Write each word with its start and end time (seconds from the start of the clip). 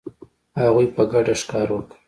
هغوی 0.59 0.87
په 0.95 1.03
ګډه 1.11 1.33
ښکار 1.41 1.67
وکړ. 1.73 1.91